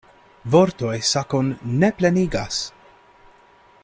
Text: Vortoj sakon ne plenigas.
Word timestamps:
Vortoj 0.53 0.93
sakon 1.09 1.51
ne 1.83 1.91
plenigas. 2.01 2.59